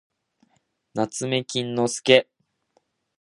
[0.95, 2.27] なつめきんのすけ